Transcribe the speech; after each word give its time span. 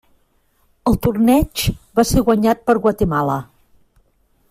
El 0.91 0.97
torneig 1.07 1.65
va 2.01 2.07
ser 2.13 2.25
guanyat 2.31 2.67
per 2.71 2.79
Guatemala. 2.87 3.37